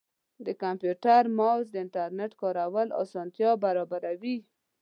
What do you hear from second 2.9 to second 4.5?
اسانتیا برابروي.